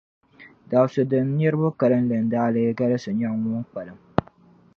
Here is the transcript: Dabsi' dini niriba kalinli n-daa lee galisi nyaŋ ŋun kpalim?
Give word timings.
Dabsi' 0.69 1.07
dini 1.11 1.31
niriba 1.37 1.69
kalinli 1.79 2.17
n-daa 2.23 2.47
lee 2.53 2.75
galisi 2.79 3.09
nyaŋ 3.19 3.33
ŋun 3.43 3.63
kpalim? 3.69 3.97